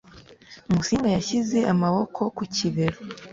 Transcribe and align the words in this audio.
Musinga 0.73 1.07
yashyize 1.15 1.57
amaboko 1.73 2.21
ku 2.35 2.43
kibero. 2.55 2.97